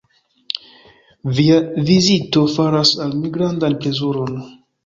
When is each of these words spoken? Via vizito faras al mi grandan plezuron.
Via 1.39 1.59
vizito 1.91 2.47
faras 2.57 2.97
al 3.07 3.15
mi 3.21 3.33
grandan 3.37 3.81
plezuron. 3.85 4.43